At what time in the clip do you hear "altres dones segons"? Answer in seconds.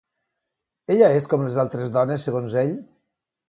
1.67-2.61